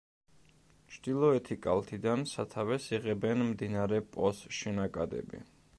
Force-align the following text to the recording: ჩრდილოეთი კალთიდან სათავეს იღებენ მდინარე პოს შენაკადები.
ჩრდილოეთი 0.93 1.57
კალთიდან 1.65 2.25
სათავეს 2.33 2.89
იღებენ 2.99 3.45
მდინარე 3.53 4.05
პოს 4.17 4.45
შენაკადები. 4.63 5.45